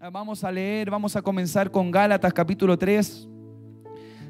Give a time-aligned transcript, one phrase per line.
[0.00, 3.26] Vamos a leer, vamos a comenzar con Gálatas capítulo 3.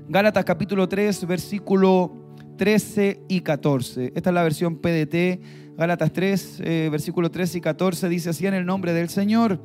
[0.09, 4.13] Gálatas capítulo 3, versículo 13 y 14.
[4.17, 5.77] Esta es la versión PDT.
[5.77, 9.61] Gálatas 3, eh, versículo 13 y 14 dice así en el nombre del Señor.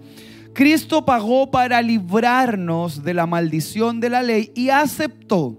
[0.54, 5.58] Cristo pagó para librarnos de la maldición de la ley y aceptó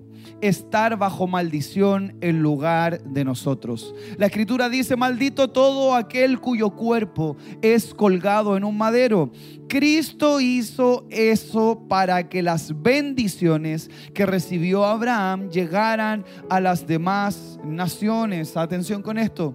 [0.48, 3.94] estar bajo maldición en lugar de nosotros.
[4.18, 9.32] La escritura dice, maldito todo aquel cuyo cuerpo es colgado en un madero.
[9.68, 18.56] Cristo hizo eso para que las bendiciones que recibió Abraham llegaran a las demás naciones.
[18.56, 19.54] Atención con esto.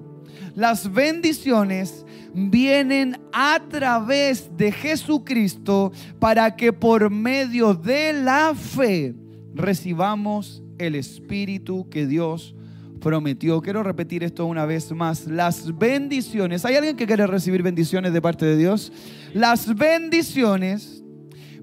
[0.56, 9.14] Las bendiciones vienen a través de Jesucristo para que por medio de la fe
[9.54, 12.56] recibamos el Espíritu que Dios
[13.00, 13.62] prometió.
[13.62, 15.28] Quiero repetir esto una vez más.
[15.28, 16.66] Las bendiciones.
[16.66, 18.92] ¿Hay alguien que quiere recibir bendiciones de parte de Dios?
[19.34, 21.04] Las bendiciones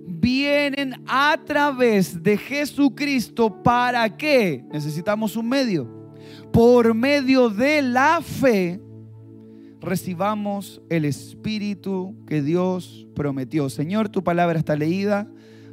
[0.07, 3.63] vienen a través de Jesucristo.
[3.63, 4.65] ¿Para qué?
[4.71, 6.13] Necesitamos un medio.
[6.53, 8.81] Por medio de la fe
[9.81, 13.69] recibamos el Espíritu que Dios prometió.
[13.69, 15.29] Señor, tu palabra está leída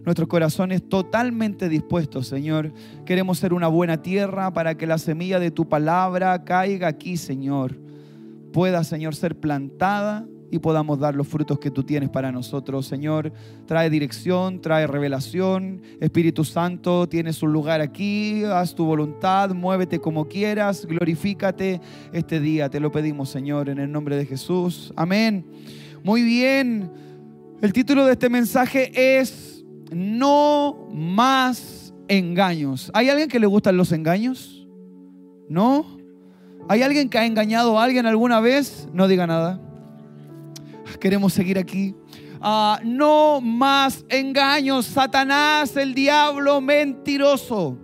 [0.06, 2.74] nuestros corazones totalmente dispuestos, Señor.
[3.06, 7.80] Queremos ser una buena tierra para que la semilla de tu palabra caiga aquí, Señor.
[8.52, 13.34] Pueda, Señor, ser plantada y podamos dar los frutos que tú tienes para nosotros, Señor.
[13.66, 15.82] Trae dirección, trae revelación.
[16.00, 22.70] Espíritu Santo, tienes un lugar aquí, haz tu voluntad, muévete como quieras, glorifícate este día.
[22.70, 24.94] Te lo pedimos, Señor, en el nombre de Jesús.
[24.96, 25.44] Amén.
[26.04, 26.92] Muy bien.
[27.60, 29.53] El título de este mensaje es
[29.96, 32.92] no más engaños.
[32.94, 34.68] ¿Hay alguien que le gustan los engaños?
[35.50, 35.98] ¿No?
[36.70, 38.88] ¿Hay alguien que ha engañado a alguien alguna vez?
[38.94, 39.60] No diga nada.
[41.00, 41.96] Queremos seguir aquí.
[42.42, 44.86] Ah, no más engaños.
[44.86, 47.78] Satanás, el diablo mentiroso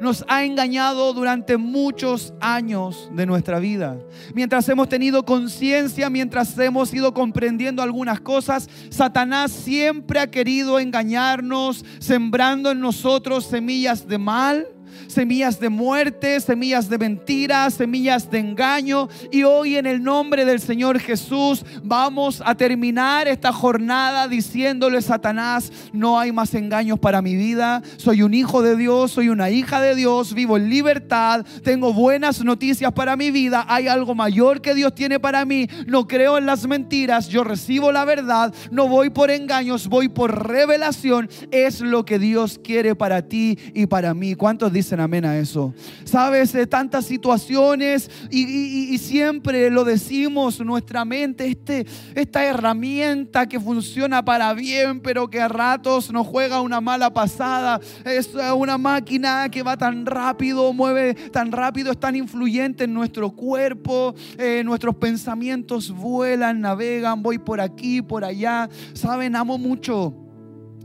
[0.00, 3.98] nos ha engañado durante muchos años de nuestra vida.
[4.34, 11.84] Mientras hemos tenido conciencia, mientras hemos ido comprendiendo algunas cosas, Satanás siempre ha querido engañarnos,
[11.98, 14.66] sembrando en nosotros semillas de mal
[15.10, 19.08] semillas de muerte, semillas de mentiras, semillas de engaño.
[19.30, 25.72] Y hoy en el nombre del Señor Jesús vamos a terminar esta jornada diciéndole Satanás,
[25.92, 27.82] no hay más engaños para mi vida.
[27.96, 32.44] Soy un hijo de Dios, soy una hija de Dios, vivo en libertad, tengo buenas
[32.44, 33.64] noticias para mi vida.
[33.68, 35.68] Hay algo mayor que Dios tiene para mí.
[35.86, 40.48] No creo en las mentiras, yo recibo la verdad, no voy por engaños, voy por
[40.48, 41.28] revelación.
[41.50, 44.34] Es lo que Dios quiere para ti y para mí.
[44.34, 45.74] ¿Cuántos dicen amén a eso.
[46.04, 54.24] Sabes, de tantas situaciones y, siempre lo decimos, nuestra mente, este, esta herramienta que funciona
[54.24, 57.80] para bien, pero que a ratos nos juega una mala pasada.
[58.04, 63.30] Es una máquina que va tan rápido, mueve tan rápido, es tan influyente en nuestro
[63.30, 64.14] cuerpo.
[64.38, 68.68] Eh, nuestros pensamientos vuelan, navegan, voy por aquí, por allá.
[68.92, 70.14] Saben, amo mucho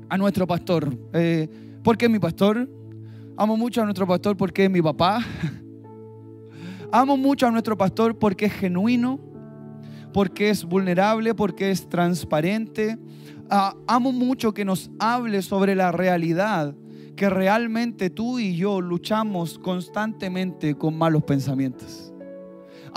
[0.10, 0.98] a nuestro pastor.
[1.14, 1.48] Eh,
[1.84, 2.68] ¿Por qué mi pastor?
[3.38, 5.20] Amo mucho a nuestro pastor porque es mi papá.
[6.92, 9.20] Amo mucho a nuestro pastor porque es genuino,
[10.14, 12.98] porque es vulnerable, porque es transparente.
[13.50, 16.76] Ah, amo mucho que nos hable sobre la realidad
[17.18, 22.15] que realmente tú y yo luchamos constantemente con malos pensamientos.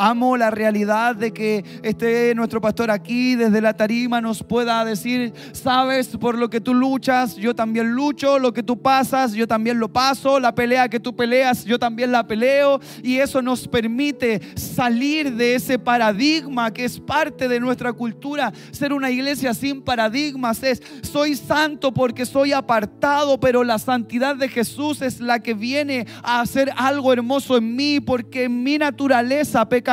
[0.00, 5.32] Amo la realidad de que esté nuestro pastor aquí desde la tarima nos pueda decir,
[5.50, 9.81] sabes, por lo que tú luchas, yo también lucho, lo que tú pasas, yo también
[9.81, 12.81] lo paso, la pelea que tú peleas, yo también la peleo.
[13.03, 18.53] Y eso nos permite salir de ese paradigma que es parte de nuestra cultura.
[18.70, 24.48] Ser una iglesia sin paradigmas es, soy santo porque soy apartado, pero la santidad de
[24.48, 29.69] Jesús es la que viene a hacer algo hermoso en mí, porque en mi naturaleza
[29.69, 29.88] peca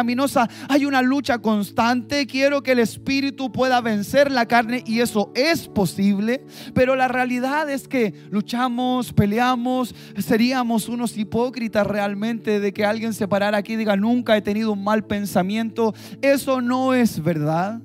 [0.70, 2.28] hay una lucha constante.
[2.28, 6.46] Quiero que el Espíritu pueda vencer la carne y eso es posible.
[6.74, 13.28] Pero la realidad es que luchamos, peleamos, seríamos unos hipócritas realmente de que alguien se
[13.28, 15.94] parara aquí y diga, nunca he tenido un mal pensamiento.
[16.22, 17.82] Eso no es verdad.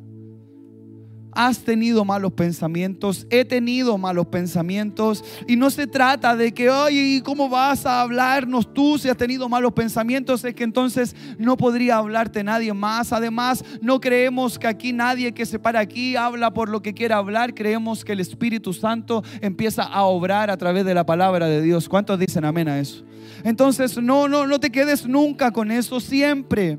[1.32, 7.22] Has tenido malos pensamientos, he tenido malos pensamientos y no se trata de que, oye,
[7.24, 10.44] ¿cómo vas a hablarnos tú si has tenido malos pensamientos?
[10.44, 13.12] Es que entonces no podría hablarte nadie más.
[13.12, 17.16] Además, no creemos que aquí nadie que se para aquí habla por lo que quiera
[17.16, 17.54] hablar.
[17.54, 21.88] Creemos que el Espíritu Santo empieza a obrar a través de la palabra de Dios.
[21.88, 23.04] ¿Cuántos dicen amén a eso?
[23.44, 26.78] Entonces, no, no, no te quedes nunca con eso, siempre.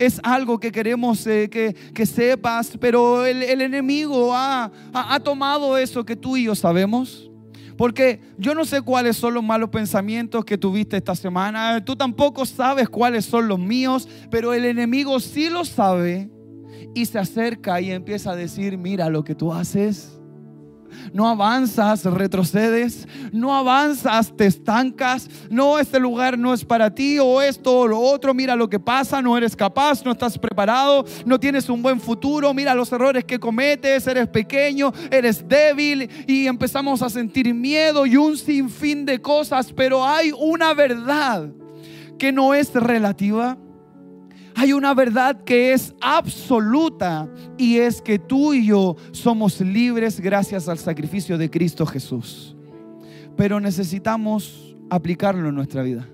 [0.00, 6.16] Es algo que queremos eh, que, sepas, pero el, enemigo ha, ha tomado eso que
[6.16, 7.30] tú y yo sabemos.
[7.76, 11.82] Porque yo no sé cuáles son los malos pensamientos que tuviste esta semana.
[11.84, 16.30] Tú tampoco sabes cuáles son los míos, pero el enemigo sí lo sabe
[16.94, 20.19] y se acerca y empieza a decir, mira lo que tú haces
[21.12, 27.40] no avanzas, retrocedes, no avanzas, te estancas, no, este lugar no es para ti o
[27.42, 31.38] esto o lo otro, mira lo que pasa, no eres capaz, no estás preparado, no
[31.38, 37.02] tienes un buen futuro, mira los errores que cometes, eres pequeño, eres débil y empezamos
[37.02, 41.50] a sentir miedo y un sinfín de cosas, pero hay una verdad
[42.18, 43.56] que no es relativa
[44.60, 47.26] hay una verdad que es absoluta
[47.56, 52.54] y es que tú y yo somos libres gracias al sacrificio de Cristo Jesús.
[53.38, 56.06] Pero necesitamos aplicarlo en nuestra vida.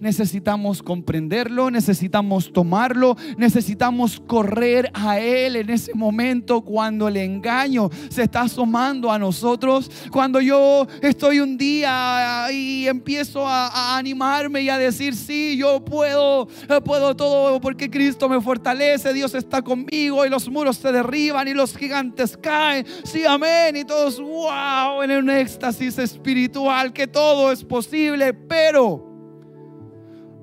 [0.00, 8.22] Necesitamos comprenderlo, necesitamos tomarlo, necesitamos correr a Él en ese momento cuando el engaño se
[8.22, 9.90] está asomando a nosotros.
[10.10, 16.48] Cuando yo estoy un día y empiezo a, animarme y a decir, sí, yo puedo,
[16.84, 21.54] puedo todo porque Cristo me fortalece, Dios está conmigo y los muros se derriban y
[21.54, 22.86] los gigantes caen.
[23.04, 23.76] Sí, amén.
[23.76, 29.13] Y todos, wow, en un éxtasis espiritual que todo es posible, pero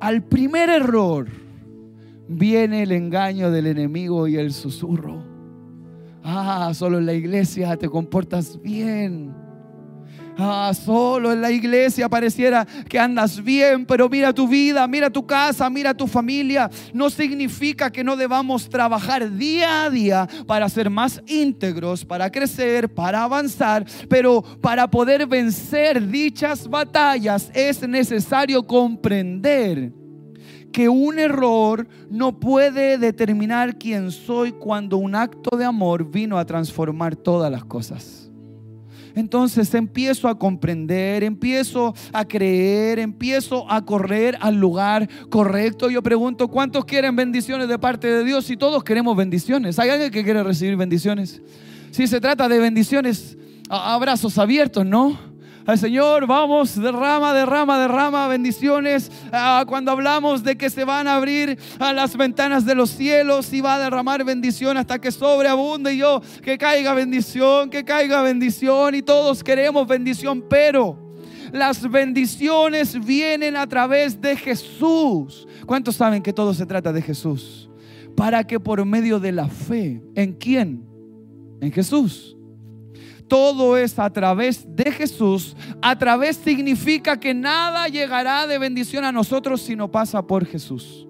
[0.01, 1.27] al primer error
[2.27, 5.23] viene el engaño del enemigo y el susurro.
[6.23, 9.33] Ah, solo en la iglesia te comportas bien.
[10.37, 15.25] Ah, solo en la iglesia pareciera que andas bien, pero mira tu vida, mira tu
[15.25, 16.69] casa, mira tu familia.
[16.93, 22.93] No significa que no debamos trabajar día a día para ser más íntegros, para crecer,
[22.93, 29.91] para avanzar, pero para poder vencer dichas batallas es necesario comprender
[30.71, 36.45] que un error no puede determinar quién soy cuando un acto de amor vino a
[36.45, 38.30] transformar todas las cosas.
[39.15, 45.89] Entonces empiezo a comprender, empiezo a creer, empiezo a correr al lugar correcto.
[45.89, 48.45] Yo pregunto, ¿cuántos quieren bendiciones de parte de Dios?
[48.45, 49.79] Si todos queremos bendiciones.
[49.79, 51.41] ¿Hay alguien que quiere recibir bendiciones?
[51.91, 53.37] Si se trata de bendiciones,
[53.69, 55.30] abrazos abiertos, ¿no?
[55.65, 59.11] Al Señor, vamos, derrama, derrama, derrama bendiciones.
[59.31, 63.53] Ah, cuando hablamos de que se van a abrir a las ventanas de los cielos
[63.53, 68.21] y va a derramar bendición hasta que sobreabunde y yo, que caiga bendición, que caiga
[68.21, 70.97] bendición y todos queremos bendición, pero
[71.51, 75.47] las bendiciones vienen a través de Jesús.
[75.65, 77.69] ¿Cuántos saben que todo se trata de Jesús?
[78.15, 80.85] Para que por medio de la fe, ¿en quién?
[81.61, 82.35] En Jesús
[83.31, 85.55] todo es a través de Jesús.
[85.81, 91.07] A través significa que nada llegará de bendición a nosotros si no pasa por Jesús.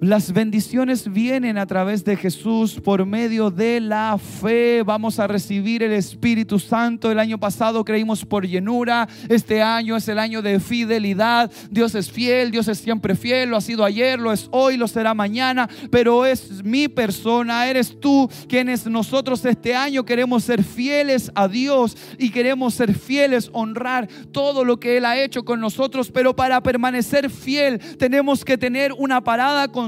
[0.00, 4.84] Las bendiciones vienen a través de Jesús por medio de la fe.
[4.84, 7.10] Vamos a recibir el Espíritu Santo.
[7.10, 9.08] El año pasado creímos por llenura.
[9.28, 11.50] Este año es el año de fidelidad.
[11.68, 13.48] Dios es fiel, Dios es siempre fiel.
[13.48, 15.68] Lo ha sido ayer, lo es hoy, lo será mañana.
[15.90, 21.96] Pero es mi persona, eres tú quienes nosotros este año queremos ser fieles a Dios
[22.18, 26.12] y queremos ser fieles, honrar todo lo que Él ha hecho con nosotros.
[26.12, 29.87] Pero para permanecer fiel tenemos que tener una parada con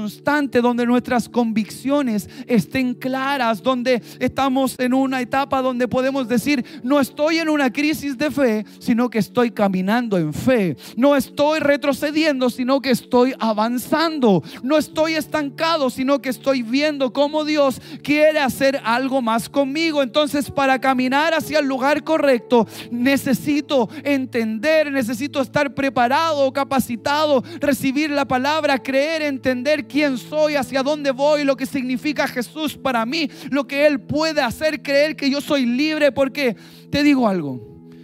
[0.61, 7.39] donde nuestras convicciones estén claras, donde estamos en una etapa donde podemos decir, no estoy
[7.39, 10.77] en una crisis de fe, sino que estoy caminando en fe.
[10.95, 14.43] No estoy retrocediendo, sino que estoy avanzando.
[14.63, 20.01] No estoy estancado, sino que estoy viendo cómo Dios quiere hacer algo más conmigo.
[20.01, 28.25] Entonces, para caminar hacia el lugar correcto, necesito entender, necesito estar preparado, capacitado, recibir la
[28.25, 33.67] palabra, creer, entender quién soy, hacia dónde voy, lo que significa Jesús para mí, lo
[33.67, 36.55] que Él puede hacer creer que yo soy libre, porque
[36.89, 37.61] te digo algo,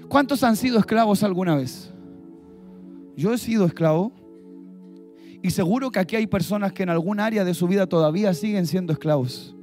[0.09, 1.91] ¿cuántos han sido esclavos alguna vez?
[3.15, 4.11] Yo he sido esclavo
[5.41, 8.67] y seguro que aquí hay personas que en algún área de su vida todavía siguen
[8.67, 9.56] siendo esclavos.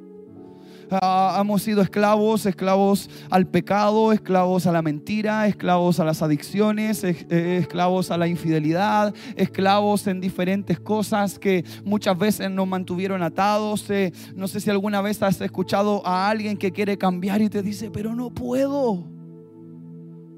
[1.02, 7.02] Ah, hemos sido esclavos, esclavos al pecado, esclavos a la mentira, esclavos a las adicciones,
[7.02, 13.90] eh, esclavos a la infidelidad, esclavos en diferentes cosas que muchas veces nos mantuvieron atados.
[13.90, 17.62] Eh, no sé si alguna vez has escuchado a alguien que quiere cambiar y te
[17.62, 19.04] dice, pero no puedo.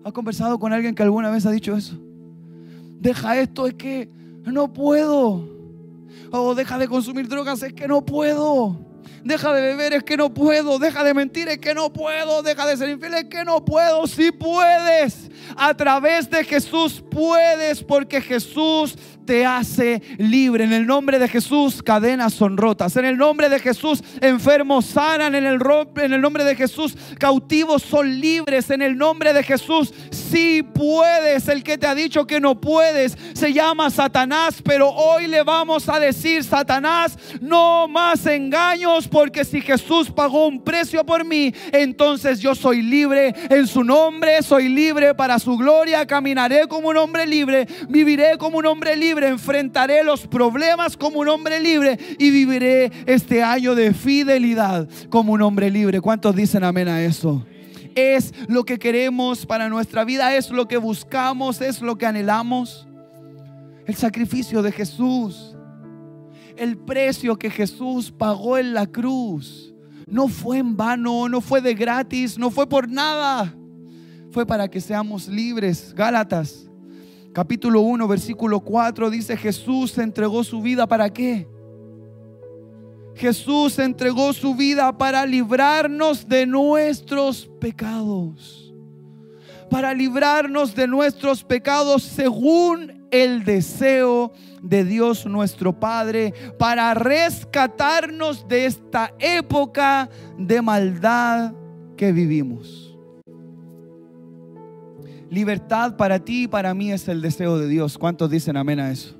[0.04, 1.98] ¿Has conversado con alguien que alguna vez ha dicho eso?
[3.00, 4.08] Deja esto, es que
[4.44, 5.48] no puedo.
[6.30, 8.85] O deja de consumir drogas, es que no puedo.
[9.24, 10.78] Deja de beber, es que no puedo.
[10.78, 12.42] Deja de mentir, es que no puedo.
[12.42, 14.06] Deja de ser infiel, es que no puedo.
[14.06, 15.30] Si puedes.
[15.56, 18.96] A través de Jesús puedes porque Jesús
[19.26, 20.64] te hace libre.
[20.64, 22.96] En el nombre de Jesús, cadenas son rotas.
[22.96, 25.34] En el nombre de Jesús, enfermos sanan.
[25.34, 25.58] En el,
[25.96, 28.70] en el nombre de Jesús, cautivos son libres.
[28.70, 31.48] En el nombre de Jesús, sí puedes.
[31.48, 34.62] El que te ha dicho que no puedes se llama Satanás.
[34.64, 39.08] Pero hoy le vamos a decir, Satanás, no más engaños.
[39.08, 44.42] Porque si Jesús pagó un precio por mí, entonces yo soy libre en su nombre.
[44.42, 46.06] Soy libre para su gloria.
[46.06, 47.66] Caminaré como un hombre libre.
[47.88, 53.42] Viviré como un hombre libre enfrentaré los problemas como un hombre libre y viviré este
[53.42, 56.00] año de fidelidad como un hombre libre.
[56.00, 57.44] ¿Cuántos dicen amén a eso?
[57.94, 62.86] Es lo que queremos para nuestra vida, es lo que buscamos, es lo que anhelamos.
[63.86, 65.56] El sacrificio de Jesús,
[66.56, 69.74] el precio que Jesús pagó en la cruz,
[70.06, 73.54] no fue en vano, no fue de gratis, no fue por nada.
[74.30, 75.94] Fue para que seamos libres.
[75.94, 76.65] Gálatas
[77.36, 81.46] capítulo 1, versículo 4 dice, Jesús entregó su vida para qué?
[83.14, 88.72] Jesús entregó su vida para librarnos de nuestros pecados.
[89.68, 96.32] Para librarnos de nuestros pecados según el deseo de Dios nuestro Padre.
[96.58, 101.52] Para rescatarnos de esta época de maldad
[101.98, 102.85] que vivimos.
[105.30, 107.98] Libertad para ti y para mí es el deseo de Dios.
[107.98, 109.16] ¿Cuántos dicen amén a eso?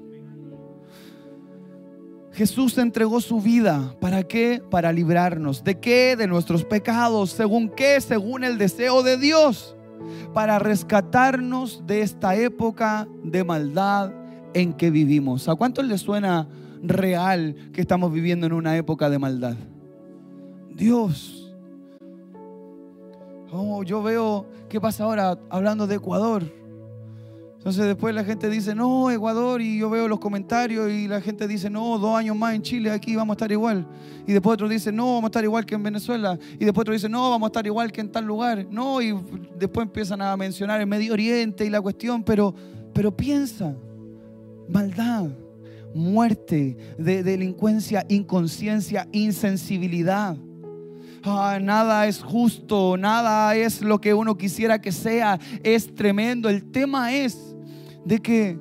[2.32, 3.96] Jesús entregó su vida.
[3.98, 4.62] ¿Para qué?
[4.70, 5.64] Para librarnos.
[5.64, 6.16] ¿De qué?
[6.16, 7.30] De nuestros pecados.
[7.30, 8.00] ¿Según qué?
[8.00, 9.75] Según el deseo de Dios.
[10.34, 14.12] Para rescatarnos de esta época de maldad
[14.52, 15.48] en que vivimos.
[15.48, 16.46] ¿A cuántos les suena
[16.82, 19.56] real que estamos viviendo en una época de maldad?
[20.75, 21.35] Dios
[23.58, 26.44] Oh, yo veo qué pasa ahora hablando de Ecuador.
[27.56, 31.48] Entonces después la gente dice, no, Ecuador, y yo veo los comentarios y la gente
[31.48, 33.86] dice, no, dos años más en Chile, aquí vamos a estar igual.
[34.26, 36.38] Y después otro dice, no, vamos a estar igual que en Venezuela.
[36.60, 38.66] Y después otro dice, no, vamos a estar igual que en tal lugar.
[38.70, 39.18] No, y
[39.58, 42.54] después empiezan a mencionar el Medio Oriente y la cuestión, pero,
[42.92, 43.75] pero piensa,
[44.68, 45.28] maldad,
[45.94, 50.36] muerte, de delincuencia, inconsciencia, insensibilidad
[51.26, 56.49] nada es justo, nada es lo que uno quisiera que sea, es tremendo.
[56.49, 57.56] El tema es
[58.04, 58.59] de que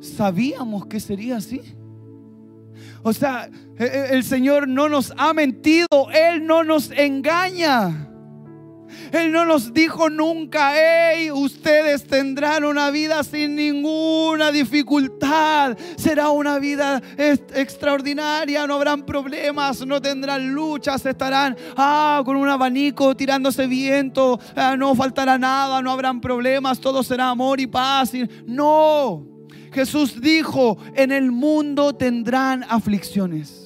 [0.00, 1.60] sabíamos que sería así.
[3.02, 8.10] O sea, e, e, el Señor no nos ha mentido, Él no nos engaña.
[9.12, 15.76] Él no nos dijo nunca, hey, ustedes tendrán una vida sin ninguna dificultad.
[15.96, 23.16] Será una vida extraordinaria, no habrán problemas, no tendrán luchas, estarán ah, con un abanico
[23.16, 28.12] tirándose viento, ah, no faltará nada, no habrán problemas, todo será amor y paz.
[28.46, 29.26] No,
[29.72, 33.63] Jesús dijo, en el mundo tendrán aflicciones.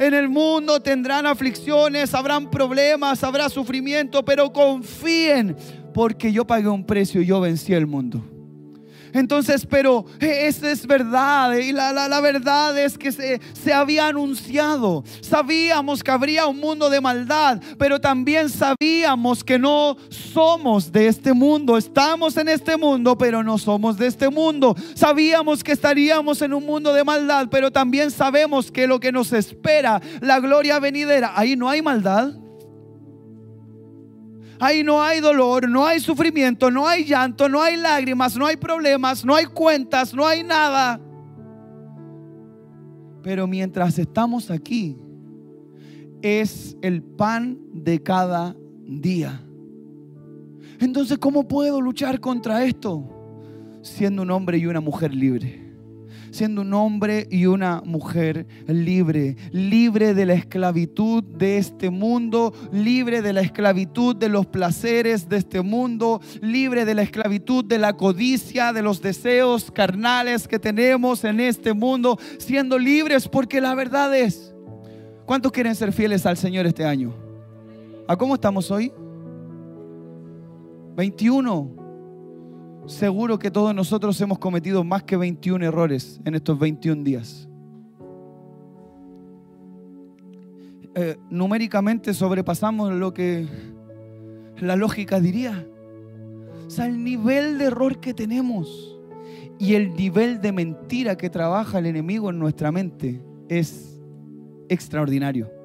[0.00, 5.54] En el mundo tendrán aflicciones, habrán problemas, habrá sufrimiento, pero confíen
[5.92, 8.24] porque yo pagué un precio y yo vencí el mundo.
[9.12, 11.54] Entonces, pero esa es verdad.
[11.54, 15.04] Y la, la, verdad es que se, se, había anunciado.
[15.20, 21.32] Sabíamos que habría un mundo de maldad, pero también sabíamos que no somos de este
[21.32, 21.76] mundo.
[21.76, 24.74] Estamos en este mundo, pero no somos de este mundo.
[24.94, 29.32] Sabíamos que estaríamos en un mundo de maldad, pero también sabemos que lo que nos
[29.32, 32.39] espera, la gloria venidera, ahí no hay maldad.
[34.60, 38.56] Ahí no hay dolor, no hay sufrimiento, no hay llanto, no hay lágrimas, no hay
[38.56, 41.00] problemas, no hay cuentas, no hay nada.
[43.22, 44.98] Pero mientras estamos aquí,
[46.20, 49.40] es el pan de cada día.
[50.78, 53.02] Entonces, ¿cómo puedo luchar contra esto?
[53.82, 55.69] Siendo un hombre y una mujer libre
[56.30, 63.22] siendo un hombre y una mujer libre, libre de la esclavitud de este mundo, libre
[63.22, 67.94] de la esclavitud de los placeres de este mundo, libre de la esclavitud de la
[67.96, 74.14] codicia, de los deseos carnales que tenemos en este mundo, siendo libres porque la verdad
[74.16, 74.54] es,
[75.26, 77.14] ¿cuántos quieren ser fieles al Señor este año?
[78.06, 78.92] ¿A cómo estamos hoy?
[80.96, 81.79] 21
[82.90, 87.48] seguro que todos nosotros hemos cometido más que 21 errores en estos 21 días.
[90.94, 93.46] Eh, numéricamente sobrepasamos lo que
[94.58, 95.66] la lógica diría.
[96.66, 98.98] O sea, el nivel de error que tenemos
[99.58, 104.00] y el nivel de mentira que trabaja el enemigo en nuestra mente es
[104.68, 105.59] extraordinario.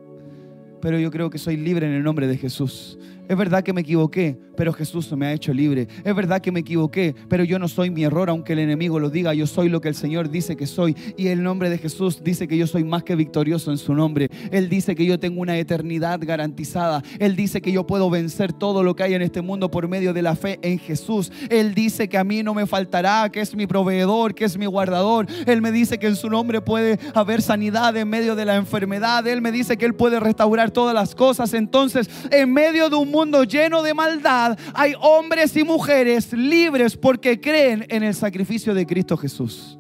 [0.86, 3.00] Pero yo creo que soy libre en el nombre de Jesús.
[3.28, 5.88] Es verdad que me equivoqué, pero Jesús me ha hecho libre.
[6.04, 9.10] Es verdad que me equivoqué, pero yo no soy mi error, aunque el enemigo lo
[9.10, 9.34] diga.
[9.34, 10.96] Yo soy lo que el Señor dice que soy.
[11.18, 14.30] Y el nombre de Jesús dice que yo soy más que victorioso en su nombre.
[14.52, 17.02] Él dice que yo tengo una eternidad garantizada.
[17.18, 20.14] Él dice que yo puedo vencer todo lo que hay en este mundo por medio
[20.14, 21.32] de la fe en Jesús.
[21.50, 24.68] Él dice que a mí no me faltará, que es mi proveedor, que es mi
[24.68, 25.26] guardador.
[25.48, 29.26] Él me dice que en su nombre puede haber sanidad en medio de la enfermedad.
[29.26, 31.56] Él me dice que Él puede restaurar todas las cosas.
[31.56, 37.42] Entonces, en medio de un mundo lleno de maldad, hay hombres y mujeres libres porque
[37.42, 39.80] creen en el sacrificio de Cristo Jesús.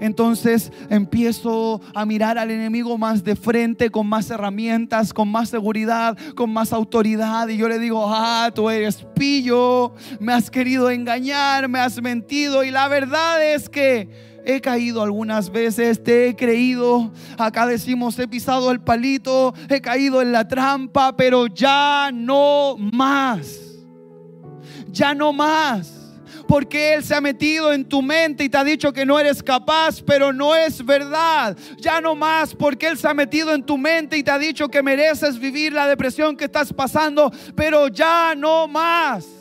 [0.00, 6.16] Entonces empiezo a mirar al enemigo más de frente, con más herramientas, con más seguridad,
[6.34, 7.48] con más autoridad.
[7.48, 12.64] Y yo le digo, ah, tú eres pillo, me has querido engañar, me has mentido.
[12.64, 18.26] Y la verdad es que he caído algunas veces, te he creído, acá decimos, he
[18.26, 23.60] pisado el palito, he caído en la trampa, pero ya no más.
[24.90, 25.94] Ya no más
[26.48, 29.42] porque Él se ha metido en tu mente y te ha dicho que no eres
[29.42, 31.54] capaz, pero no es verdad.
[31.76, 34.68] Ya no más, porque Él se ha metido en tu mente y te ha dicho
[34.68, 39.37] que mereces vivir la depresión que estás pasando, pero ya no más.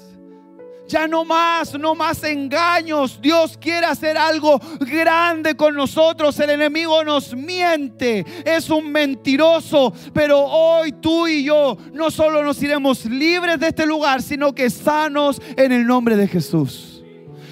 [0.88, 3.20] Ya no más, no más engaños.
[3.22, 6.40] Dios quiere hacer algo grande con nosotros.
[6.40, 9.94] El enemigo nos miente, es un mentiroso.
[10.14, 14.70] Pero hoy tú y yo no solo nos iremos libres de este lugar, sino que
[14.70, 17.04] sanos en el nombre de Jesús.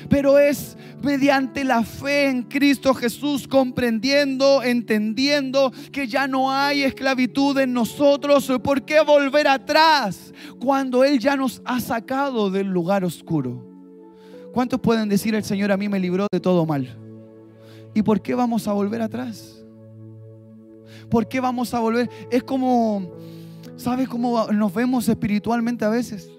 [0.09, 7.57] Pero es mediante la fe en Cristo Jesús, comprendiendo, entendiendo que ya no hay esclavitud
[7.59, 8.51] en nosotros.
[8.63, 13.63] ¿Por qué volver atrás cuando Él ya nos ha sacado del lugar oscuro?
[14.53, 16.97] ¿Cuántos pueden decir el Señor a mí me libró de todo mal?
[17.93, 19.63] ¿Y por qué vamos a volver atrás?
[21.09, 22.09] ¿Por qué vamos a volver?
[22.31, 23.11] Es como,
[23.77, 26.29] ¿sabes cómo nos vemos espiritualmente a veces?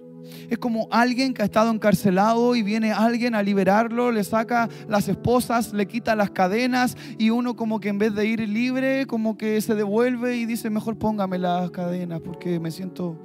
[0.48, 5.08] Es como alguien que ha estado encarcelado y viene alguien a liberarlo, le saca las
[5.08, 9.36] esposas, le quita las cadenas y uno como que en vez de ir libre, como
[9.36, 13.16] que se devuelve y dice, mejor póngame las cadenas porque me siento,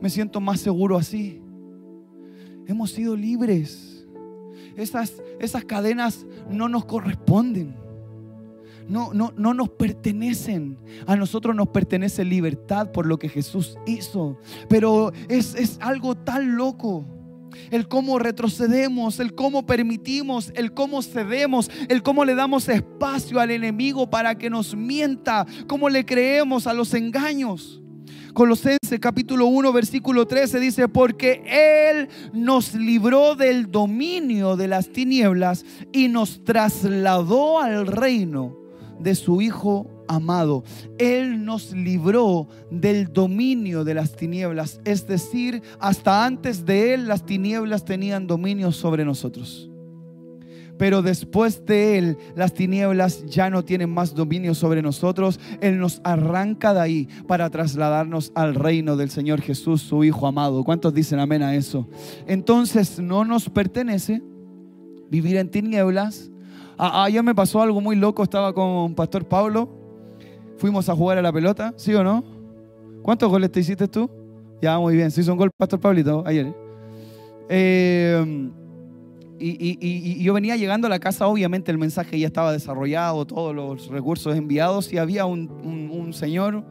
[0.00, 1.42] me siento más seguro así.
[2.66, 4.06] Hemos sido libres.
[4.76, 7.82] Esas, esas cadenas no nos corresponden
[8.88, 10.78] no, no, no nos pertenecen.
[11.06, 14.38] A nosotros nos pertenece libertad por lo que Jesús hizo.
[14.68, 17.06] Pero es, es algo tan loco
[17.70, 23.50] el cómo retrocedemos, el cómo permitimos, el cómo cedemos, el cómo le damos espacio al
[23.50, 27.80] enemigo para que nos mienta, cómo le creemos a los engaños.
[28.34, 31.42] Colosenses capítulo 1 versículo 13 dice, porque
[31.90, 38.61] Él nos libró del dominio de las tinieblas y nos trasladó al reino
[39.02, 40.64] de su Hijo amado.
[40.98, 44.80] Él nos libró del dominio de las tinieblas.
[44.84, 49.68] Es decir, hasta antes de Él las tinieblas tenían dominio sobre nosotros.
[50.82, 55.38] Pero después de Él, las tinieblas ya no tienen más dominio sobre nosotros.
[55.60, 60.64] Él nos arranca de ahí para trasladarnos al reino del Señor Jesús, su Hijo amado.
[60.64, 61.88] ¿Cuántos dicen amén a eso?
[62.26, 64.22] Entonces no nos pertenece
[65.08, 66.31] vivir en tinieblas,
[66.82, 69.68] ayer me pasó algo muy loco, estaba con Pastor Pablo,
[70.56, 72.24] fuimos a jugar a la pelota, ¿sí o no?
[73.02, 74.10] ¿Cuántos goles te hiciste tú?
[74.60, 76.52] Ya, muy bien, se hizo un gol Pastor Pablito ayer.
[77.48, 78.50] Eh,
[79.38, 83.88] y, yo venía llegando a la casa, obviamente el mensaje ya estaba desarrollado, todos los
[83.88, 86.64] recursos enviados, y había un señor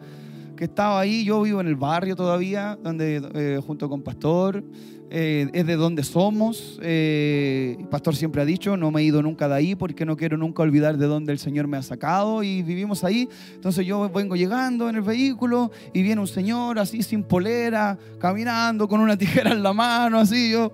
[0.62, 4.64] que estaba ahí, yo vivo en el barrio todavía, donde, eh, junto con Pastor,
[5.10, 6.80] eh, es de donde somos.
[6.84, 10.38] Eh, Pastor siempre ha dicho, no me he ido nunca de ahí porque no quiero
[10.38, 13.28] nunca olvidar de dónde el Señor me ha sacado y vivimos ahí.
[13.56, 18.88] Entonces yo vengo llegando en el vehículo y viene un señor así sin polera, caminando
[18.88, 20.72] con una tijera en la mano, así yo.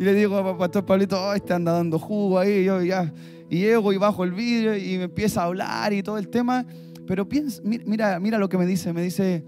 [0.00, 3.12] Y le digo a Pastor Pablito, oh, este anda dando jugo ahí, yo ya.
[3.50, 6.64] Y llego y bajo el vidrio y me empieza a hablar y todo el tema.
[7.08, 8.92] Pero piensa, mira, mira lo que me dice.
[8.92, 9.42] Me dice,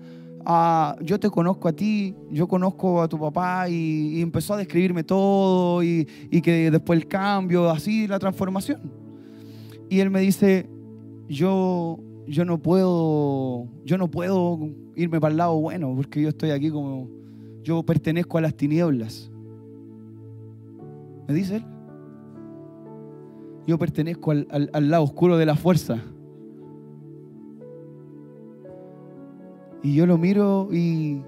[0.46, 5.04] ah, yo te conozco a ti, yo conozco a tu papá y, empezó a describirme
[5.04, 6.06] todo y,
[6.42, 8.80] que después el cambio, así la transformación.
[9.90, 10.70] Y él me dice,
[11.28, 14.58] yo, yo no puedo, yo no puedo
[14.96, 17.10] irme para el lado bueno porque yo estoy aquí como,
[17.62, 19.30] yo pertenezco a las tinieblas.
[21.28, 21.64] ¿Me dice él?
[23.66, 26.02] Yo pertenezco al lado oscuro de la fuerza.
[29.82, 31.22] Y yo lo miro y,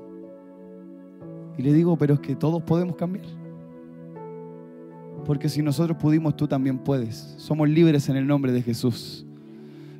[1.57, 3.25] y le digo, pero es que todos podemos cambiar.
[5.25, 7.17] Porque si nosotros pudimos, tú también puedes.
[7.38, 9.25] Somos libres en el nombre de Jesús.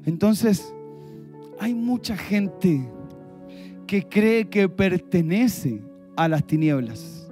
[0.05, 0.75] Entonces,
[1.61, 2.89] hay mucha gente
[3.87, 5.83] que cree que pertenece
[6.17, 7.31] a las tinieblas.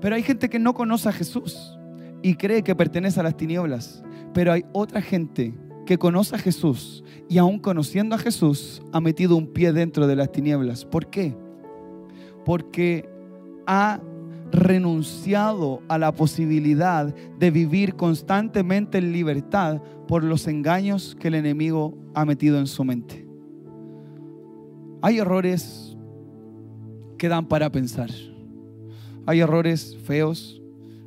[0.00, 1.78] Pero hay gente que no conoce a Jesús
[2.22, 4.02] y cree que pertenece a las tinieblas.
[4.34, 5.54] Pero hay otra gente
[5.86, 10.16] que conoce a Jesús y aún conociendo a Jesús ha metido un pie dentro de
[10.16, 10.84] las tinieblas.
[10.84, 11.34] ¿Por qué?
[12.44, 13.08] Porque
[13.66, 14.00] ha
[14.52, 21.96] renunciado a la posibilidad de vivir constantemente en libertad por los engaños que el enemigo
[22.14, 23.26] ha metido en su mente.
[25.00, 25.96] Hay errores
[27.18, 28.10] que dan para pensar.
[29.26, 30.61] Hay errores feos,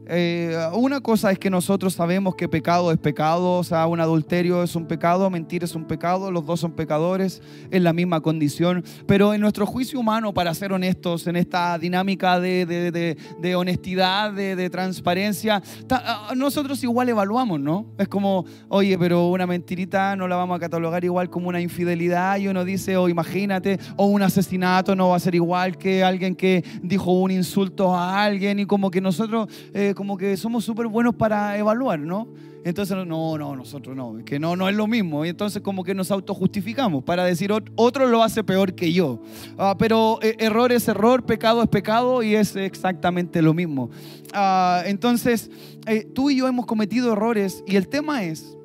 [0.07, 4.61] eh, una cosa es que nosotros sabemos que pecado es pecado, o sea, un adulterio
[4.61, 7.41] es un pecado, mentir es un pecado, los dos son pecadores
[7.71, 12.39] en la misma condición, pero en nuestro juicio humano, para ser honestos, en esta dinámica
[12.39, 17.87] de, honestidad, de, transparencia, ah, nosotros igual evaluamos, ¿no?
[17.97, 22.37] Es como, oye, pero una mentirita no la vamos a catalogar igual como una infidelidad
[22.37, 26.03] y uno dice, o oh, imagínate, o un asesinato no va a ser igual que
[26.03, 29.47] alguien que dijo un insulto a alguien y como que nosotros...
[29.73, 32.27] Eh, como que somos súper buenos para evaluar, ¿no?
[32.65, 35.23] Entonces, no, no, nosotros no, que no, no es lo mismo.
[35.23, 39.21] Y entonces como que nos autojustificamos para decir, otro lo hace peor que yo.
[39.57, 43.91] Ah, pero eh, error es error, pecado es pecado y es exactamente lo mismo.
[44.33, 45.51] Ah, entonces,
[45.85, 48.57] eh, tú y yo hemos cometido errores y el tema es,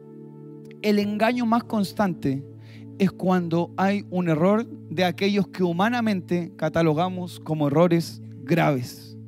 [0.81, 2.43] el engaño más constante
[2.99, 9.19] es cuando hay un error de aquellos que humanamente catalogamos como errores graves.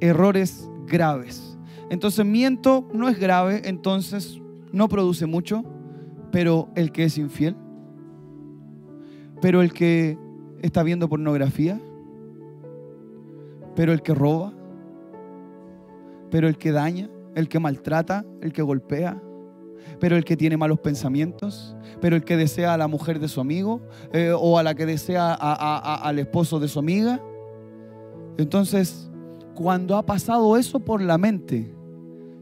[0.00, 1.58] Errores graves.
[1.90, 4.40] Entonces miento no es grave, entonces
[4.72, 5.64] no produce mucho,
[6.30, 7.56] pero el que es infiel,
[9.40, 10.18] pero el que
[10.62, 11.80] está viendo pornografía,
[13.76, 14.52] pero el que roba,
[16.30, 19.20] pero el que daña, el que maltrata, el que golpea,
[20.00, 23.40] pero el que tiene malos pensamientos, pero el que desea a la mujer de su
[23.40, 23.80] amigo
[24.12, 27.20] eh, o a la que desea al esposo de su amiga.
[28.38, 29.10] Entonces,
[29.54, 31.74] cuando ha pasado eso por la mente,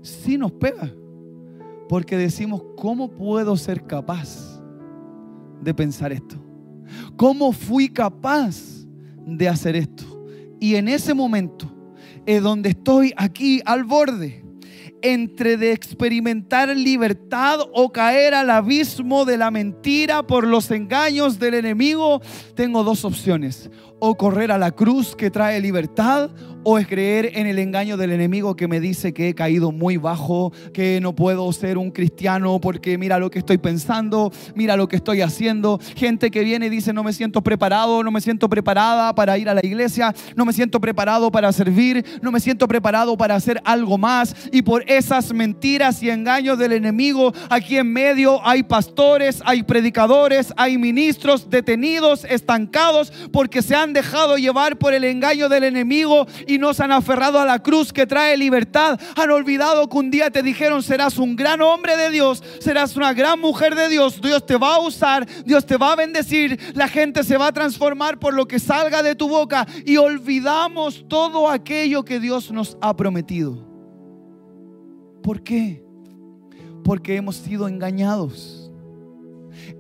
[0.01, 0.93] sí nos pega.
[1.89, 4.61] Porque decimos, ¿cómo puedo ser capaz
[5.61, 6.37] de pensar esto?
[7.17, 8.87] ¿Cómo fui capaz
[9.27, 10.05] de hacer esto?
[10.59, 11.71] Y en ese momento
[12.25, 14.43] es donde estoy aquí al borde,
[15.03, 21.55] entre de experimentar libertad o caer al abismo de la mentira por los engaños del
[21.55, 22.23] enemigo,
[22.55, 23.71] tengo dos opciones.
[23.99, 26.31] O correr a la cruz que trae libertad
[26.65, 29.97] o es creer en el engaño del enemigo que me dice que he caído muy
[29.97, 34.89] bajo, que no puedo ser un cristiano porque mira lo que estoy pensando, mira lo
[34.89, 35.81] que estoy haciendo.
[35.97, 39.49] Gente que viene y dice no me siento preparado, no me siento preparada para ir
[39.49, 43.61] a la iglesia, no me siento preparado para servir, no me siento preparado para hacer
[43.65, 44.35] algo más.
[44.53, 50.53] Y por esas mentiras y engaños del enemigo, aquí en medio hay pastores, hay predicadores,
[50.57, 56.27] hay ministros detenidos, estancados, porque se han dejado llevar por el engaño del enemigo
[56.59, 58.99] no se han aferrado a la cruz que trae libertad.
[59.17, 63.13] Han olvidado que un día te dijeron serás un gran hombre de Dios, serás una
[63.13, 64.21] gran mujer de Dios.
[64.21, 67.53] Dios te va a usar, Dios te va a bendecir, la gente se va a
[67.53, 72.77] transformar por lo que salga de tu boca y olvidamos todo aquello que Dios nos
[72.81, 73.67] ha prometido.
[75.23, 75.85] ¿Por qué?
[76.85, 78.62] Porque hemos sido engañados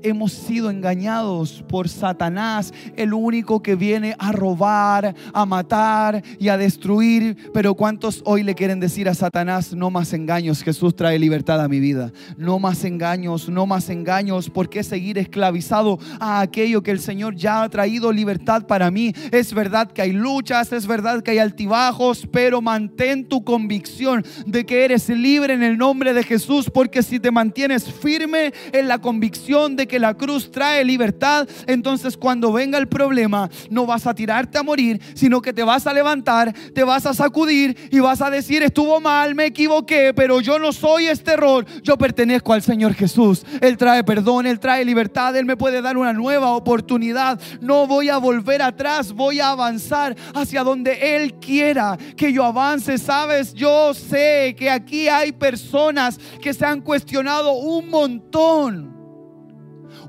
[0.02, 6.56] hemos sido engañados por Satanás, el único que viene a robar, a matar y a
[6.56, 7.50] destruir.
[7.52, 11.68] Pero ¿cuántos hoy le quieren decir a Satanás, no más engaños, Jesús trae libertad a
[11.68, 12.12] mi vida?
[12.36, 14.50] No más engaños, no más engaños.
[14.50, 19.12] ¿Por qué seguir esclavizado a aquello que el Señor ya ha traído libertad para mí?
[19.30, 24.64] Es verdad que hay luchas, es verdad que hay altibajos, pero mantén tu convicción de
[24.64, 28.98] que eres libre en el nombre de Jesús, porque si te mantienes firme en la
[28.98, 34.14] convicción de que la cruz trae libertad, entonces cuando venga el problema no vas a
[34.14, 38.20] tirarte a morir, sino que te vas a levantar, te vas a sacudir y vas
[38.20, 42.62] a decir, estuvo mal, me equivoqué, pero yo no soy este error, yo pertenezco al
[42.62, 43.44] Señor Jesús.
[43.60, 47.40] Él trae perdón, Él trae libertad, Él me puede dar una nueva oportunidad.
[47.60, 52.98] No voy a volver atrás, voy a avanzar hacia donde Él quiera que yo avance.
[52.98, 59.01] Sabes, yo sé que aquí hay personas que se han cuestionado un montón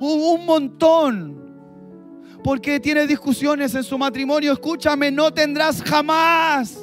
[0.05, 1.43] un montón.
[2.43, 4.51] Porque tiene discusiones en su matrimonio.
[4.51, 6.77] Escúchame, no tendrás jamás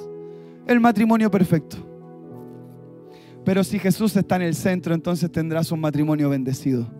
[0.67, 1.77] el matrimonio perfecto.
[3.45, 6.91] Pero si Jesús está en el centro, entonces tendrás un matrimonio bendecido.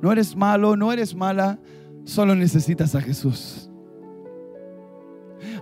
[0.00, 1.58] No eres malo, no eres mala,
[2.04, 3.67] solo necesitas a Jesús.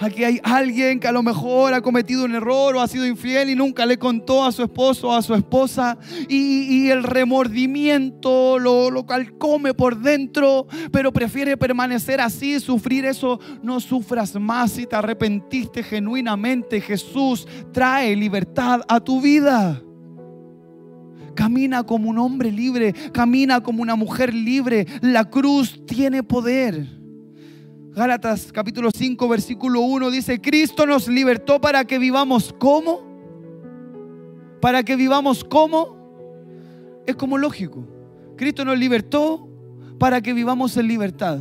[0.00, 3.50] Aquí hay alguien que a lo mejor ha cometido un error o ha sido infiel
[3.50, 5.98] y nunca le contó a su esposo o a su esposa.
[6.28, 13.40] Y, el remordimiento lo, lo calcome por dentro, pero prefiere permanecer así, sufrir eso.
[13.62, 16.80] No sufras más si te arrepentiste genuinamente.
[16.80, 19.82] Jesús trae libertad a tu vida.
[21.34, 24.86] Camina como un hombre libre, camina como una mujer libre.
[25.02, 26.96] La cruz tiene poder.
[27.96, 33.00] Gálatas capítulo 5 versículo 1 dice, Cristo nos libertó para que vivamos como.
[34.60, 35.96] Para que vivamos como.
[37.06, 37.88] Es como lógico.
[38.36, 39.48] Cristo nos libertó
[39.98, 41.38] para que vivamos en libertad.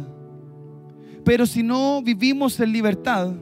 [1.25, 3.33] Pero si no vivimos en libertad,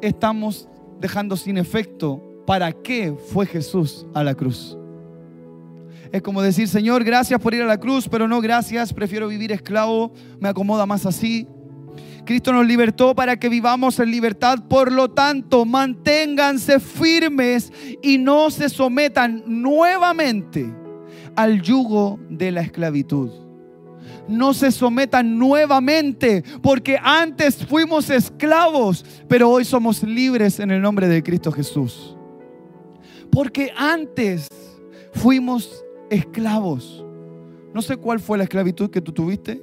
[0.00, 0.68] estamos
[1.00, 4.78] dejando sin efecto para qué fue Jesús a la cruz.
[6.12, 9.50] Es como decir, Señor, gracias por ir a la cruz, pero no gracias, prefiero vivir
[9.50, 11.48] esclavo, me acomoda más así.
[12.26, 14.58] Cristo nos libertó para que vivamos en libertad.
[14.68, 20.70] Por lo tanto, manténganse firmes y no se sometan nuevamente
[21.36, 23.30] al yugo de la esclavitud.
[24.28, 31.06] No se sometan nuevamente, porque antes fuimos esclavos, pero hoy somos libres en el nombre
[31.06, 32.16] de Cristo Jesús.
[33.30, 34.48] Porque antes
[35.12, 37.04] fuimos esclavos.
[37.72, 39.62] No sé cuál fue la esclavitud que tú tuviste.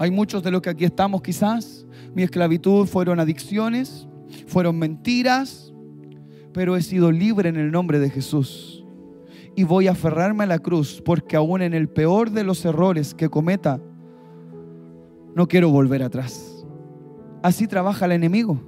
[0.00, 1.86] Hay muchos de los que aquí estamos quizás.
[2.14, 4.08] Mi esclavitud fueron adicciones,
[4.46, 5.74] fueron mentiras,
[6.54, 8.82] pero he sido libre en el nombre de Jesús.
[9.54, 13.12] Y voy a aferrarme a la cruz porque aún en el peor de los errores
[13.12, 13.78] que cometa,
[15.34, 16.64] no quiero volver atrás.
[17.42, 18.58] Así trabaja el enemigo.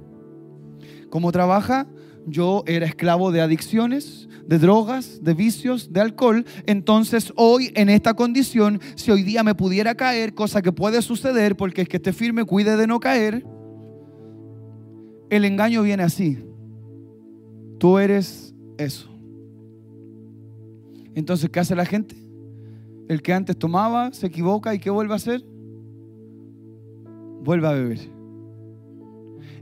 [1.09, 1.87] ¿Cómo trabaja?
[2.25, 6.45] Yo era esclavo de adicciones, de drogas, de vicios, de alcohol.
[6.65, 11.55] Entonces hoy en esta condición, si hoy día me pudiera caer, cosa que puede suceder
[11.55, 13.45] porque es que esté firme, cuide de no caer,
[15.29, 16.37] el engaño viene así.
[17.79, 19.09] Tú eres eso.
[21.15, 22.15] Entonces, ¿qué hace la gente?
[23.07, 25.43] El que antes tomaba se equivoca y ¿qué vuelve a hacer?
[27.43, 27.99] Vuelve a beber.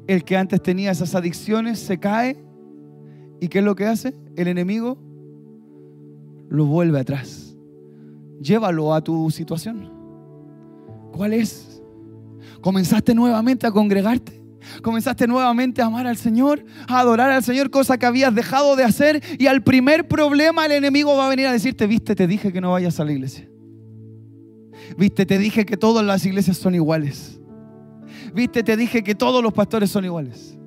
[0.07, 2.37] El que antes tenía esas adicciones se cae
[3.41, 4.15] ¿Y qué es lo que hace?
[4.35, 4.99] El enemigo
[6.47, 7.57] lo vuelve atrás.
[8.39, 9.91] Llévalo a tu situación.
[11.11, 11.81] ¿Cuál es?
[12.61, 14.39] ¿Comenzaste nuevamente a congregarte?
[14.83, 18.83] Comenzaste nuevamente a amar al Señor, a adorar al Señor, cosa que habías dejado de
[18.83, 19.23] hacer.
[19.39, 22.61] Y al primer problema el enemigo va a venir a decirte, viste, te dije que
[22.61, 23.49] no vayas a la iglesia.
[24.97, 27.39] Viste, te dije que todas las iglesias son iguales.
[28.35, 30.59] Viste, te dije que todos los pastores son iguales.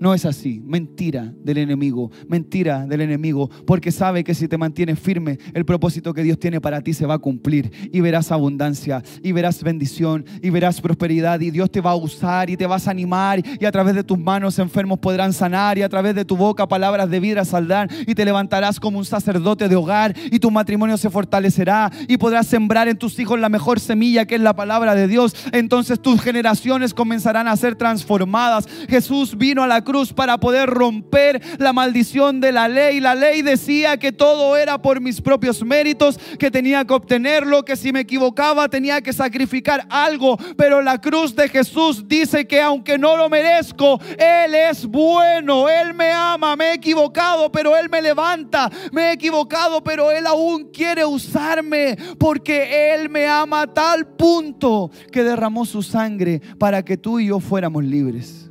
[0.00, 0.60] No es así.
[0.64, 2.10] Mentira del enemigo.
[2.28, 3.50] Mentira del enemigo.
[3.66, 7.06] Porque sabe que si te mantienes firme, el propósito que Dios tiene para ti se
[7.06, 7.70] va a cumplir.
[7.92, 9.02] Y verás abundancia.
[9.22, 10.24] Y verás bendición.
[10.42, 11.40] Y verás prosperidad.
[11.40, 13.42] Y Dios te va a usar y te vas a animar.
[13.60, 15.78] Y a través de tus manos enfermos podrán sanar.
[15.78, 17.88] Y a través de tu boca palabras de vida saldrán.
[18.06, 20.14] Y te levantarás como un sacerdote de hogar.
[20.30, 21.90] Y tu matrimonio se fortalecerá.
[22.08, 25.34] Y podrás sembrar en tus hijos la mejor semilla que es la palabra de Dios.
[25.52, 28.66] Entonces tus generaciones comenzarán a ser transformadas.
[28.88, 33.00] Jesús vino a la cruz para poder romper la maldición de la ley.
[33.00, 37.76] La ley decía que todo era por mis propios méritos, que tenía que obtenerlo, que
[37.76, 40.36] si me equivocaba tenía que sacrificar algo.
[40.56, 45.94] Pero la cruz de Jesús dice que aunque no lo merezco, Él es bueno, Él
[45.94, 50.70] me ama, me he equivocado, pero Él me levanta, me he equivocado, pero Él aún
[50.72, 56.96] quiere usarme, porque Él me ama a tal punto que derramó su sangre para que
[56.96, 58.43] tú y yo fuéramos libres.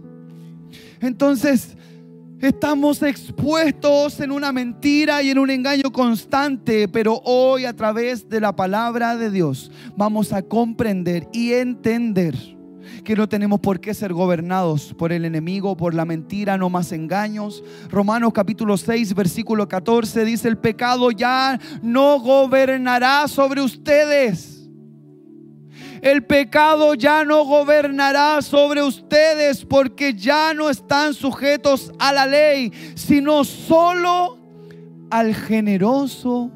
[1.04, 1.76] Entonces,
[2.44, 8.42] Estamos expuestos en una mentira y en un engaño constante, pero hoy a través de
[8.42, 12.36] la palabra de Dios vamos a comprender y entender
[13.06, 16.92] que no tenemos por qué ser gobernados por el enemigo, por la mentira, no más
[16.92, 17.64] engaños.
[17.90, 24.53] Romanos capítulo 6, versículo 14 dice, el pecado ya no gobernará sobre ustedes
[26.04, 32.74] el pecado ya no gobernará sobre ustedes porque ya no están sujetos a la ley,
[32.96, 34.38] sino solo
[35.10, 36.52] al generoso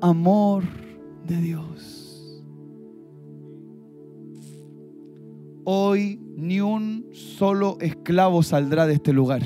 [0.00, 0.62] amor
[1.24, 2.34] de Dios.
[5.64, 9.42] Hoy ni un solo esclavo saldrá de este lugar.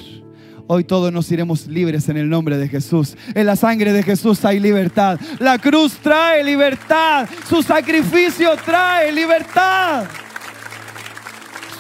[0.71, 3.17] Hoy todos nos iremos libres en el nombre de Jesús.
[3.35, 5.19] En la sangre de Jesús hay libertad.
[5.39, 7.27] La cruz trae libertad.
[7.49, 10.05] Su sacrificio trae libertad.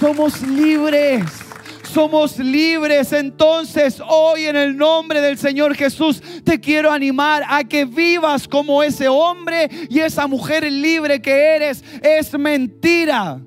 [0.00, 1.22] Somos libres.
[1.82, 3.12] Somos libres.
[3.12, 8.82] Entonces hoy en el nombre del Señor Jesús te quiero animar a que vivas como
[8.82, 11.84] ese hombre y esa mujer libre que eres.
[12.00, 13.38] Es mentira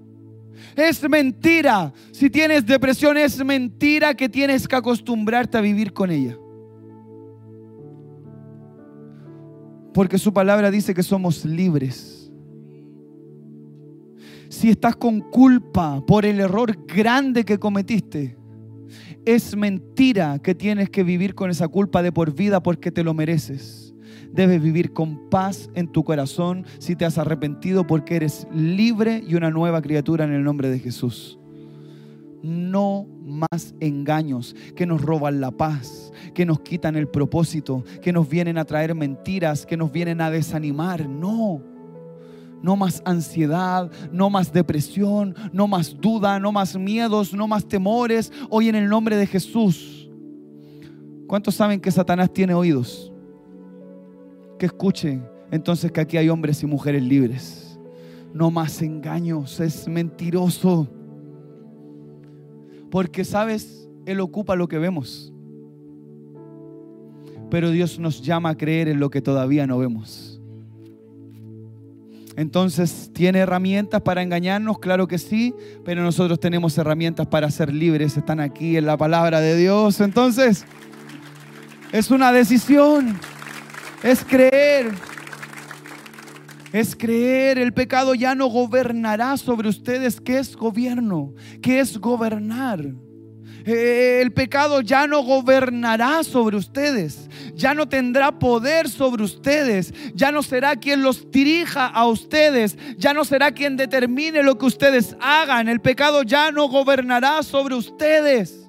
[0.75, 1.93] Es mentira.
[2.11, 6.37] Si tienes depresión, es mentira que tienes que acostumbrarte a vivir con ella.
[9.93, 12.31] Porque su palabra dice que somos libres.
[14.49, 18.37] Si estás con culpa por el error grande que cometiste,
[19.25, 23.13] es mentira que tienes que vivir con esa culpa de por vida porque te lo
[23.13, 23.80] mereces.
[24.33, 29.35] Debes vivir con paz en tu corazón si te has arrepentido porque eres libre y
[29.35, 31.37] una nueva criatura en el nombre de Jesús.
[32.41, 38.29] No más engaños que nos roban la paz, que nos quitan el propósito, que nos
[38.29, 41.07] vienen a traer mentiras, que nos vienen a desanimar.
[41.07, 41.61] No.
[42.63, 48.31] No más ansiedad, no más depresión, no más duda, no más miedos, no más temores.
[48.49, 50.09] Hoy en el nombre de Jesús.
[51.27, 53.10] ¿Cuántos saben que Satanás tiene oídos?
[54.61, 57.79] Que escuchen entonces que aquí hay hombres y mujeres libres.
[58.31, 60.87] No más engaños, es mentiroso.
[62.91, 63.89] Porque, ¿sabes?
[64.05, 65.33] Él ocupa lo que vemos.
[67.49, 70.39] Pero Dios nos llama a creer en lo que todavía no vemos.
[72.35, 74.77] Entonces, ¿tiene herramientas para engañarnos?
[74.77, 78.15] Claro que sí, pero nosotros tenemos herramientas para ser libres.
[78.15, 79.99] Están aquí en la palabra de Dios.
[80.01, 80.65] Entonces,
[81.91, 83.17] es una decisión.
[84.03, 84.91] Es creer.
[86.73, 87.59] Es creer.
[87.59, 90.19] El pecado ya no gobernará sobre ustedes.
[90.19, 91.33] ¿Qué es gobierno?
[91.61, 92.93] ¿Qué es gobernar?
[93.65, 100.31] Eh, el pecado ya no gobernará sobre ustedes, ya no tendrá poder sobre ustedes, ya
[100.31, 105.15] no será quien los dirija a ustedes, ya no será quien determine lo que ustedes
[105.19, 108.60] hagan, el pecado ya no gobernará sobre ustedes.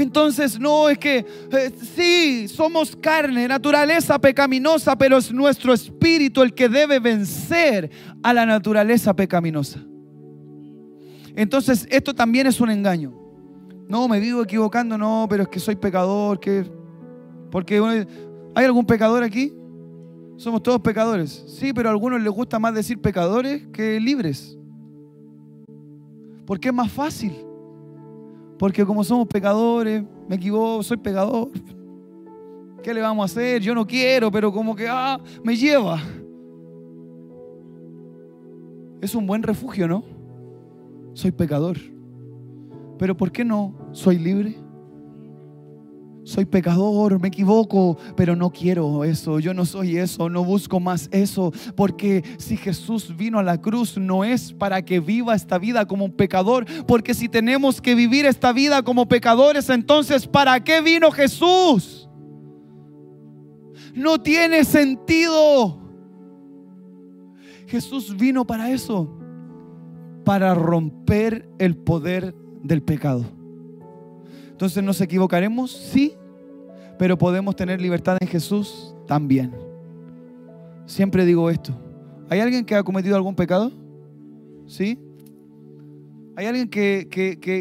[0.00, 1.18] Entonces, no es que
[1.52, 7.90] eh, sí, somos carne, naturaleza pecaminosa, pero es nuestro espíritu el que debe vencer
[8.22, 9.80] a la naturaleza pecaminosa.
[11.36, 13.12] Entonces, esto también es un engaño.
[13.88, 16.64] No, me vivo equivocando, no, pero es que soy pecador, que
[17.50, 18.06] porque
[18.54, 19.52] ¿hay algún pecador aquí?
[20.36, 21.44] Somos todos pecadores.
[21.48, 24.56] Sí, pero a algunos les gusta más decir pecadores que libres.
[26.46, 27.49] Porque es más fácil.
[28.60, 31.48] Porque como somos pecadores, me equivoco, soy pecador.
[32.82, 33.62] ¿Qué le vamos a hacer?
[33.62, 35.98] Yo no quiero, pero como que ah, me lleva.
[39.00, 40.04] Es un buen refugio, ¿no?
[41.14, 41.78] Soy pecador.
[42.98, 44.54] Pero ¿por qué no soy libre?
[46.30, 51.08] Soy pecador, me equivoco, pero no quiero eso, yo no soy eso, no busco más
[51.10, 55.86] eso, porque si Jesús vino a la cruz no es para que viva esta vida
[55.86, 60.80] como un pecador, porque si tenemos que vivir esta vida como pecadores, entonces ¿para qué
[60.80, 62.08] vino Jesús?
[63.92, 65.80] No tiene sentido.
[67.66, 69.18] Jesús vino para eso,
[70.24, 73.24] para romper el poder del pecado.
[74.52, 76.14] Entonces nos equivocaremos, sí,
[77.00, 79.56] pero podemos tener libertad en Jesús también.
[80.84, 81.72] Siempre digo esto.
[82.28, 83.72] ¿Hay alguien que ha cometido algún pecado?
[84.66, 84.98] ¿Sí?
[86.36, 87.08] ¿Hay alguien que,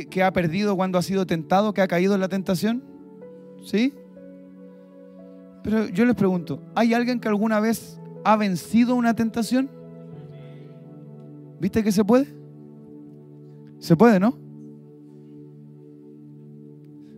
[0.09, 2.83] que, ha perdido cuando ha sido tentado, que ha caído en la tentación?
[3.63, 3.93] ¿Sí?
[5.63, 9.69] Pero yo les pregunto, ¿hay alguien que alguna vez ha vencido una tentación?
[11.61, 12.27] ¿Viste que se puede?
[13.77, 14.37] Se puede, ¿no?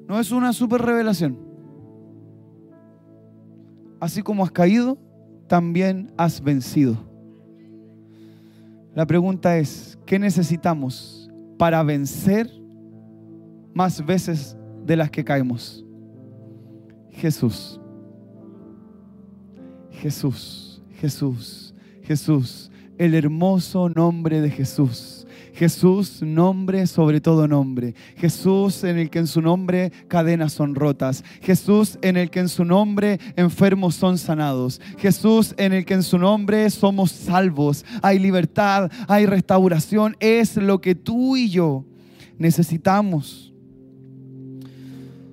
[0.07, 1.50] No es una super revelación.
[4.01, 4.97] Así como has caído,
[5.47, 6.97] también has vencido.
[8.95, 12.49] La pregunta es, ¿qué necesitamos para vencer
[13.75, 15.85] más veces de las que caemos?
[17.11, 17.79] Jesús.
[19.91, 22.71] Jesús, Jesús, Jesús.
[22.97, 25.20] El hermoso nombre de Jesús
[25.61, 27.93] Jesús, nombre sobre todo nombre.
[28.15, 31.23] Jesús en el que en su nombre cadenas son rotas.
[31.39, 34.81] Jesús en el que en su nombre enfermos son sanados.
[34.97, 37.85] Jesús en el que en su nombre somos salvos.
[38.01, 40.17] Hay libertad, hay restauración.
[40.19, 41.85] Es lo que tú y yo
[42.39, 43.53] necesitamos.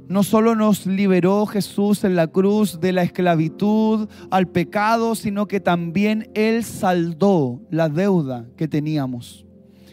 [0.08, 5.60] No solo nos liberó Jesús en la cruz de la esclavitud al pecado, sino que
[5.60, 9.47] también Él saldó la deuda que teníamos.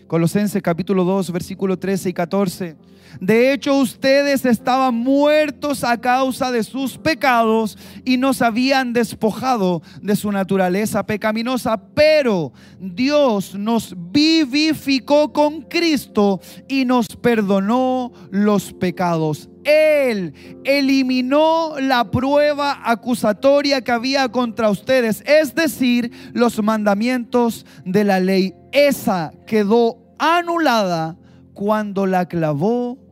[0.08, 2.76] Colosenses capítulo 2, versículo 13 y 14.
[3.20, 10.16] De hecho, ustedes estaban muertos a causa de sus pecados y nos habían despojado de
[10.16, 19.50] su naturaleza pecaminosa, pero Dios nos vivificó con Cristo y nos perdonó los pecados.
[19.64, 28.20] Él eliminó la prueba acusatoria que había contra ustedes, es decir, los mandamientos de la
[28.20, 28.54] ley.
[28.72, 31.18] Esa quedó anulada
[31.54, 33.05] cuando la clavó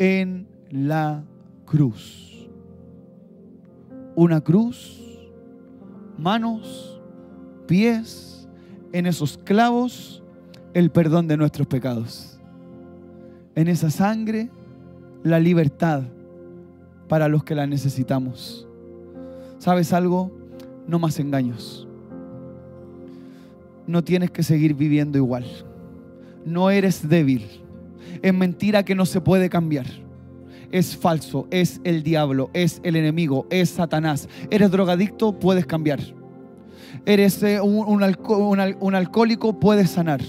[0.00, 1.22] en la
[1.66, 2.48] cruz.
[4.16, 4.98] Una cruz,
[6.16, 7.02] manos,
[7.66, 8.48] pies,
[8.92, 10.22] en esos clavos,
[10.72, 12.40] el perdón de nuestros pecados.
[13.54, 14.50] En esa sangre,
[15.22, 16.04] la libertad
[17.06, 18.66] para los que la necesitamos.
[19.58, 20.32] ¿Sabes algo?
[20.86, 21.86] No más engaños.
[23.86, 25.44] No tienes que seguir viviendo igual.
[26.46, 27.60] No eres débil.
[28.22, 29.86] Es mentira que no se puede cambiar.
[30.70, 34.28] Es falso, es el diablo, es el enemigo, es Satanás.
[34.50, 36.00] Eres drogadicto, puedes cambiar.
[37.06, 38.02] Eres eh, un,
[38.80, 40.20] un alcohólico, puedes sanar.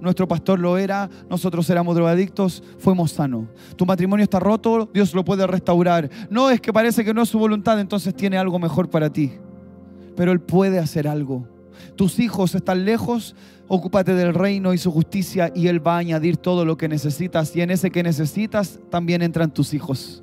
[0.00, 3.46] Nuestro pastor lo era, nosotros éramos drogadictos, fuimos sanos.
[3.76, 6.10] Tu matrimonio está roto, Dios lo puede restaurar.
[6.30, 9.32] No es que parece que no es su voluntad, entonces tiene algo mejor para ti.
[10.14, 11.55] Pero Él puede hacer algo.
[11.96, 13.34] Tus hijos están lejos,
[13.68, 17.54] ocúpate del reino y su justicia y Él va a añadir todo lo que necesitas.
[17.56, 20.22] Y en ese que necesitas también entran tus hijos.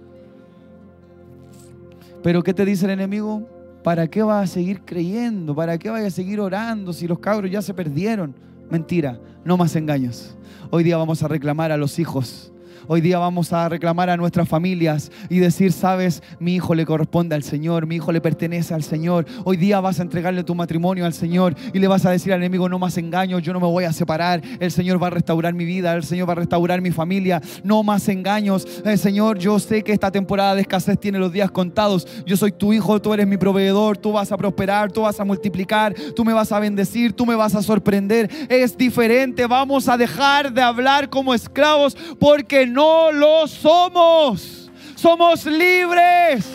[2.21, 3.47] Pero ¿qué te dice el enemigo?
[3.83, 5.53] ¿Para qué vas a seguir creyendo?
[5.53, 8.33] ¿Para qué vas a seguir orando si los cabros ya se perdieron?
[8.69, 10.35] Mentira, no más engaños.
[10.69, 12.52] Hoy día vamos a reclamar a los hijos
[12.87, 17.33] Hoy día vamos a reclamar a nuestras familias y decir, sabes, mi hijo le corresponde
[17.33, 19.25] al Señor, mi hijo le pertenece al Señor.
[19.45, 22.39] Hoy día vas a entregarle tu matrimonio al Señor y le vas a decir al
[22.39, 24.41] enemigo, no más engaños, yo no me voy a separar.
[24.59, 27.41] El Señor va a restaurar mi vida, el Señor va a restaurar mi familia.
[27.63, 28.67] No más engaños.
[28.83, 32.05] El Señor, yo sé que esta temporada de escasez tiene los días contados.
[32.25, 35.23] Yo soy tu hijo, tú eres mi proveedor, tú vas a prosperar, tú vas a
[35.23, 38.29] multiplicar, tú me vas a bendecir, tú me vas a sorprender.
[38.49, 44.71] Es diferente, vamos a dejar de hablar como esclavos porque no lo somos.
[44.95, 46.45] Somos libres.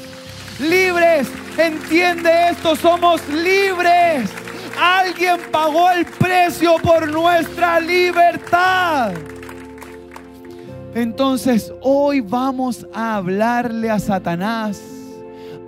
[0.59, 1.29] Libres.
[1.57, 4.31] Entiende esto, somos libres.
[4.81, 9.13] Alguien pagó el precio por nuestra libertad.
[10.95, 14.98] Entonces hoy vamos a hablarle a Satanás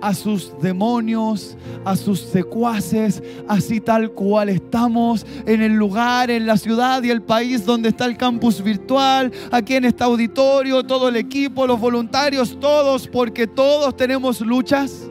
[0.01, 6.57] a sus demonios, a sus secuaces, así tal cual estamos en el lugar, en la
[6.57, 11.15] ciudad y el país donde está el campus virtual, aquí en este auditorio, todo el
[11.15, 15.07] equipo, los voluntarios, todos, porque todos tenemos luchas,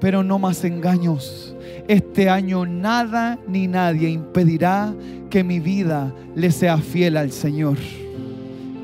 [0.00, 1.54] pero no más engaños.
[1.88, 4.92] Este año nada ni nadie impedirá
[5.30, 7.78] que mi vida le sea fiel al Señor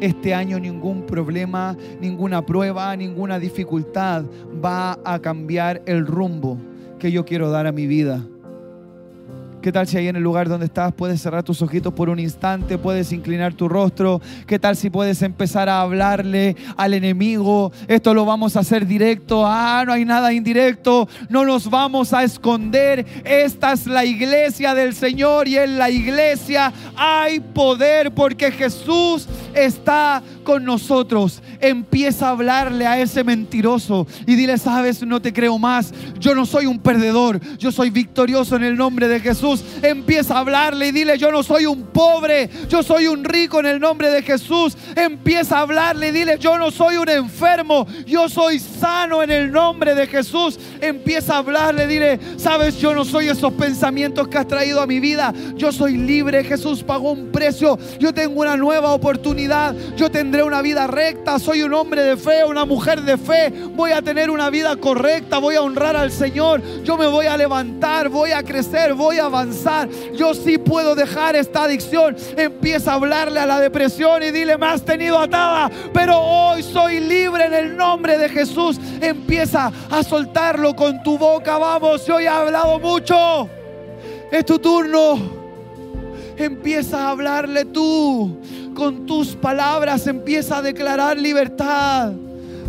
[0.03, 4.25] este año ningún problema, ninguna prueba, ninguna dificultad
[4.63, 6.59] va a cambiar el rumbo
[6.99, 8.21] que yo quiero dar a mi vida.
[9.63, 12.19] ¿Qué tal si ahí en el lugar donde estás puedes cerrar tus ojitos por un
[12.19, 14.21] instante, puedes inclinar tu rostro?
[14.45, 17.71] ¿Qué tal si puedes empezar a hablarle al enemigo?
[17.87, 19.45] Esto lo vamos a hacer directo.
[19.47, 21.09] Ah, no hay nada indirecto.
[21.29, 23.07] No nos vamos a esconder.
[23.25, 30.23] Esta es la iglesia del Señor y en la iglesia hay poder porque Jesús está
[30.43, 31.43] con nosotros.
[31.61, 35.93] Empieza a hablarle a ese mentiroso y dile, sabes, no te creo más.
[36.19, 39.63] Yo no soy un perdedor, yo soy victorioso en el nombre de Jesús.
[39.83, 43.67] Empieza a hablarle y dile, yo no soy un pobre, yo soy un rico en
[43.67, 44.77] el nombre de Jesús.
[44.97, 49.53] Empieza a hablarle y dile, yo no soy un enfermo, yo soy sano en el
[49.53, 50.59] nombre de Jesús.
[50.81, 55.01] Empieza a hablarle, dile, sabes, yo no soy esos pensamientos que has traído a mi
[55.01, 55.33] vida.
[55.57, 60.63] Yo soy libre, Jesús pagó un precio, yo tengo una nueva oportunidad, yo tendré una
[60.63, 64.51] vida recta, soy un hombre de fe, una mujer de fe, voy a tener una
[64.51, 68.95] vida correcta, voy a honrar al Señor, yo me voy a levantar, voy a crecer,
[68.95, 72.17] voy a avanzar yo sí puedo dejar esta adicción.
[72.37, 77.01] Empieza a hablarle a la depresión y dile, me has tenido atada, pero hoy soy
[77.01, 78.79] libre en el nombre de Jesús.
[79.01, 81.59] Empieza a soltarlo con tu boca.
[81.59, 83.49] Vamos, yo he hablado mucho.
[84.31, 85.43] Es tu turno.
[86.37, 88.39] Empieza a hablarle tú.
[88.75, 92.13] Con tus palabras empieza a declarar libertad.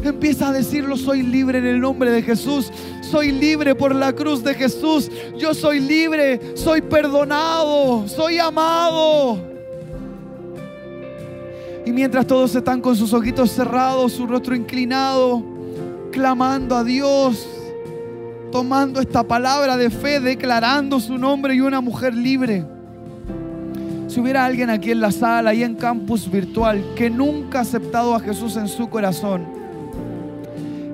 [0.04, 2.72] Empieza a decirlo, soy libre en el nombre de Jesús
[3.14, 5.12] soy libre por la cruz de Jesús.
[5.38, 9.38] Yo soy libre, soy perdonado, soy amado.
[11.86, 15.44] Y mientras todos están con sus ojitos cerrados, su rostro inclinado,
[16.12, 17.48] clamando a Dios,
[18.52, 22.66] tomando esta palabra de fe, declarando su nombre y una mujer libre.
[24.14, 28.14] Si hubiera alguien aquí en la sala y en campus virtual que nunca ha aceptado
[28.14, 29.44] a Jesús en su corazón,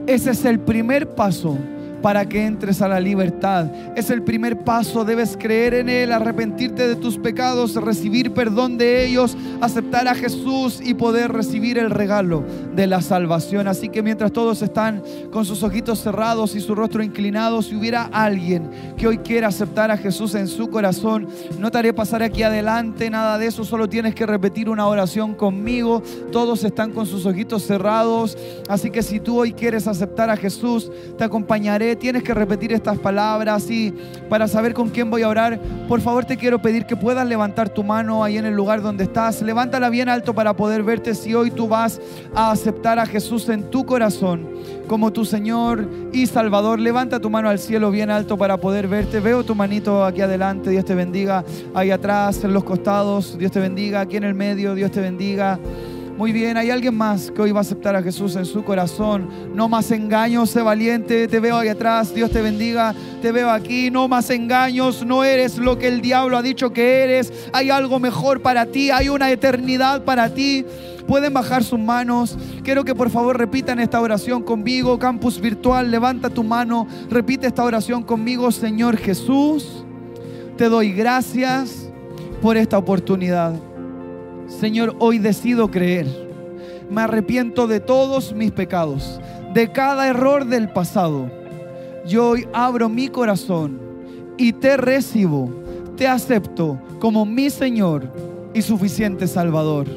[0.08, 1.58] ese es el primer paso
[2.02, 3.68] para que entres a la libertad.
[3.96, 9.06] Es el primer paso, debes creer en Él, arrepentirte de tus pecados, recibir perdón de
[9.06, 12.44] ellos, aceptar a Jesús y poder recibir el regalo
[12.76, 13.68] de la salvación.
[13.68, 18.04] Así que mientras todos están con sus ojitos cerrados y su rostro inclinado, si hubiera
[18.12, 21.28] alguien que hoy quiera aceptar a Jesús en su corazón,
[21.60, 25.36] no te haré pasar aquí adelante, nada de eso, solo tienes que repetir una oración
[25.36, 26.02] conmigo.
[26.32, 28.38] Todos están con sus ojitos cerrados,
[28.68, 31.89] así que si tú hoy quieres aceptar a Jesús, te acompañaré.
[31.96, 33.94] Tienes que repetir estas palabras y
[34.30, 37.70] para saber con quién voy a orar, por favor te quiero pedir que puedas levantar
[37.70, 39.42] tu mano ahí en el lugar donde estás.
[39.42, 42.00] Levántala bien alto para poder verte si hoy tú vas
[42.34, 44.48] a aceptar a Jesús en tu corazón
[44.88, 46.80] como tu Señor y Salvador.
[46.80, 49.20] Levanta tu mano al cielo bien alto para poder verte.
[49.20, 50.72] Veo tu manito aquí adelante.
[50.72, 51.46] Dios te bendiga.
[51.74, 53.38] Ahí atrás, en los costados.
[53.38, 54.02] Dios te bendiga.
[54.02, 54.76] Aquí en el medio.
[54.76, 55.60] Dios te bendiga.
[56.20, 59.30] Muy bien, hay alguien más que hoy va a aceptar a Jesús en su corazón.
[59.56, 61.30] No más engaños, sé valiente.
[61.30, 62.94] Te veo ahí atrás, Dios te bendiga.
[63.22, 65.06] Te veo aquí, no más engaños.
[65.06, 67.32] No eres lo que el diablo ha dicho que eres.
[67.54, 70.66] Hay algo mejor para ti, hay una eternidad para ti.
[71.08, 72.38] Pueden bajar sus manos.
[72.66, 75.00] Quiero que por favor repitan esta oración conmigo.
[75.00, 76.86] Campus virtual, levanta tu mano.
[77.10, 79.86] Repite esta oración conmigo, Señor Jesús.
[80.58, 81.90] Te doy gracias
[82.42, 83.69] por esta oportunidad.
[84.50, 86.08] Señor, hoy decido creer.
[86.90, 89.22] Me arrepiento de todos mis pecados,
[89.54, 91.32] de cada error del pasado.
[92.06, 93.80] Yo hoy abro mi corazón
[94.38, 95.52] y te recibo,
[95.96, 98.12] te acepto como mi Señor
[98.54, 99.88] y suficiente Salvador.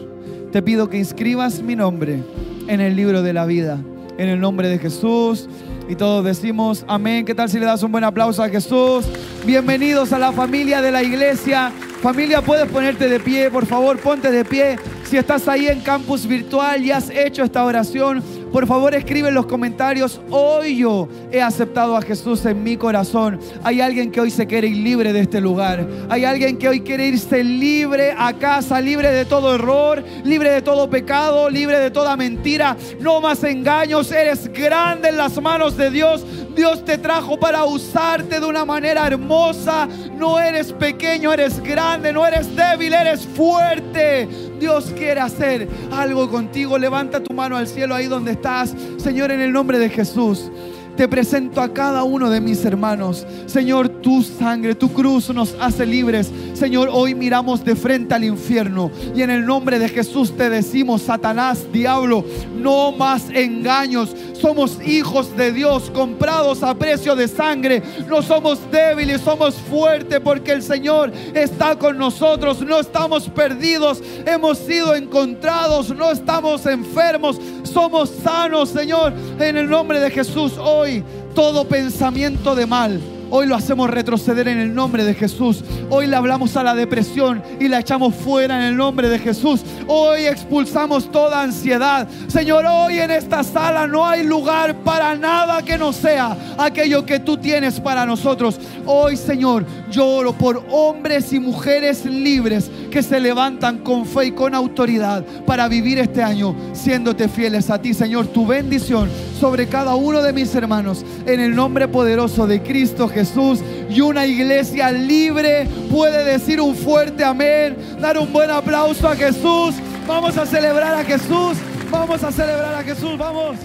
[0.52, 2.22] Te pido que inscribas mi nombre
[2.68, 3.80] en el libro de la vida,
[4.18, 5.48] en el nombre de Jesús.
[5.88, 7.24] Y todos decimos amén.
[7.24, 9.06] ¿Qué tal si le das un buen aplauso a Jesús?
[9.46, 11.72] Bienvenidos a la familia de la iglesia.
[12.02, 14.76] Familia, puedes ponerte de pie, por favor, ponte de pie.
[15.04, 19.34] Si estás ahí en campus virtual y has hecho esta oración, por favor escribe en
[19.34, 23.38] los comentarios, hoy yo he aceptado a Jesús en mi corazón.
[23.62, 25.86] Hay alguien que hoy se quiere ir libre de este lugar.
[26.08, 30.62] Hay alguien que hoy quiere irse libre a casa, libre de todo error, libre de
[30.62, 32.76] todo pecado, libre de toda mentira.
[32.98, 36.26] No más engaños, eres grande en las manos de Dios.
[36.54, 39.88] Dios te trajo para usarte de una manera hermosa.
[40.16, 44.28] No eres pequeño, eres grande, no eres débil, eres fuerte.
[44.60, 46.78] Dios quiere hacer algo contigo.
[46.78, 48.74] Levanta tu mano al cielo ahí donde estás.
[48.98, 50.50] Señor, en el nombre de Jesús.
[50.96, 53.26] Te presento a cada uno de mis hermanos.
[53.46, 56.30] Señor, tu sangre, tu cruz nos hace libres.
[56.52, 58.90] Señor, hoy miramos de frente al infierno.
[59.14, 62.24] Y en el nombre de Jesús te decimos, Satanás, diablo,
[62.54, 64.14] no más engaños.
[64.42, 67.80] Somos hijos de Dios, comprados a precio de sangre.
[68.08, 72.60] No somos débiles, somos fuertes porque el Señor está con nosotros.
[72.60, 79.12] No estamos perdidos, hemos sido encontrados, no estamos enfermos, somos sanos, Señor.
[79.38, 81.04] En el nombre de Jesús, hoy
[81.36, 83.00] todo pensamiento de mal
[83.34, 85.64] Hoy lo hacemos retroceder en el nombre de Jesús.
[85.88, 89.62] Hoy le hablamos a la depresión y la echamos fuera en el nombre de Jesús.
[89.86, 92.06] Hoy expulsamos toda ansiedad.
[92.28, 97.20] Señor, hoy en esta sala no hay lugar para nada que no sea aquello que
[97.20, 98.60] tú tienes para nosotros.
[98.84, 104.54] Hoy, Señor, lloro por hombres y mujeres libres que se levantan con fe y con
[104.54, 108.26] autoridad para vivir este año siéndote fieles a ti, Señor.
[108.26, 109.08] Tu bendición
[109.40, 113.21] sobre cada uno de mis hermanos en el nombre poderoso de Cristo Jesús.
[113.22, 119.14] Jesús y una iglesia libre puede decir un fuerte amén, dar un buen aplauso a
[119.14, 119.76] Jesús.
[120.08, 121.56] Vamos a celebrar a Jesús,
[121.88, 123.56] vamos a celebrar a Jesús, vamos.